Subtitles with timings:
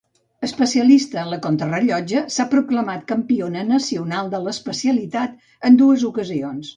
[0.45, 5.37] Especialista en la contrarellotge, s'ha proclamat campiona nacional de l'especialitat,
[5.71, 6.67] en dues ocasions.